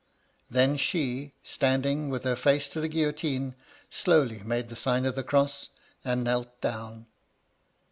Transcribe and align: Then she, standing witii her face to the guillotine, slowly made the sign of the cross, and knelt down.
Then 0.49 0.77
she, 0.77 1.35
standing 1.43 2.09
witii 2.09 2.23
her 2.23 2.35
face 2.35 2.67
to 2.69 2.81
the 2.81 2.87
guillotine, 2.87 3.53
slowly 3.91 4.39
made 4.39 4.69
the 4.69 4.75
sign 4.75 5.05
of 5.05 5.13
the 5.13 5.23
cross, 5.23 5.69
and 6.03 6.23
knelt 6.23 6.59
down. 6.59 7.05